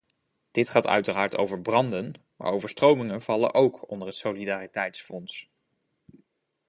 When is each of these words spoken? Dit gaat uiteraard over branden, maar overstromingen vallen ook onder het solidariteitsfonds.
Dit 0.51 0.69
gaat 0.69 0.87
uiteraard 0.87 1.35
over 1.37 1.61
branden, 1.61 2.13
maar 2.35 2.51
overstromingen 2.51 3.21
vallen 3.21 3.53
ook 3.53 3.89
onder 3.89 4.07
het 4.07 4.15
solidariteitsfonds. 4.17 5.49